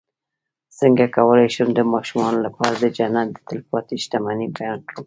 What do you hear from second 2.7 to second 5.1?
د جنت د تل پاتې شتمنۍ بیان کړم